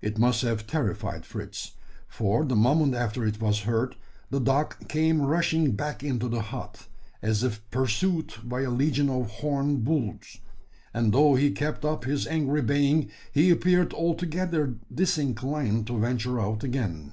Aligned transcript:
It 0.00 0.16
must 0.16 0.40
have 0.40 0.66
terrified 0.66 1.26
Fritz: 1.26 1.72
for 2.08 2.42
the 2.46 2.56
moment 2.56 2.94
after 2.94 3.22
it 3.26 3.38
was 3.38 3.64
heard, 3.68 3.96
the 4.30 4.40
dog 4.40 4.88
came 4.88 5.20
rushing 5.20 5.72
back 5.72 6.02
into 6.02 6.26
the 6.26 6.40
hut, 6.40 6.86
as 7.20 7.42
if 7.42 7.60
pursued 7.70 8.32
by 8.42 8.62
a 8.62 8.70
legion 8.70 9.10
of 9.10 9.28
horned 9.30 9.84
bulls; 9.84 10.38
and, 10.94 11.12
though 11.12 11.34
he 11.34 11.50
kept 11.50 11.84
up 11.84 12.06
his 12.06 12.26
angry 12.26 12.62
baying, 12.62 13.10
he 13.30 13.50
appeared 13.50 13.92
altogether 13.92 14.76
disinclined 14.90 15.86
to 15.88 15.98
venture 15.98 16.40
out 16.40 16.64
again. 16.64 17.12